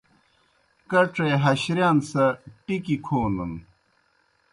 کڇے 0.89 1.27
ہشرِیان 1.43 1.97
سہ 2.09 2.23
ٹِکیْ 2.65 2.95
کھونَن۔ 3.05 3.53